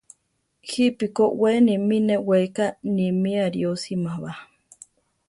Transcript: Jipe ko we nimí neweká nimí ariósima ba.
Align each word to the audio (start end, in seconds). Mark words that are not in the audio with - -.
Jipe 0.69 1.05
ko 1.15 1.23
we 1.41 1.51
nimí 1.65 1.97
neweká 2.07 2.65
nimí 2.95 3.31
ariósima 3.47 4.11
ba. 4.21 4.31